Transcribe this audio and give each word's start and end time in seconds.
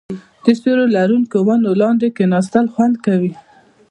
د 0.43 0.45
سیوري 0.59 0.87
لرونکو 0.97 1.37
ونو 1.47 1.71
لاندې 1.81 2.07
کیناستل 2.17 2.65
خوند 2.73 2.95
کوي. 3.05 3.33